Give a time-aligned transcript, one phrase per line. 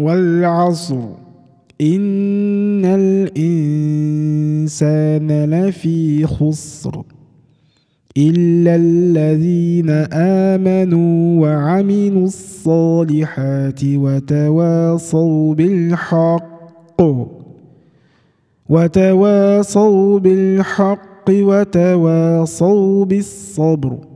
[0.00, 1.00] والعصر.
[1.80, 2.84] إن
[4.56, 7.02] الإنسان لفي خسر
[8.18, 17.02] إلا الذين آمنوا وعملوا الصالحات وتواصوا بالحق
[18.68, 24.15] وتواصوا بالحق وتواصوا بالصبر.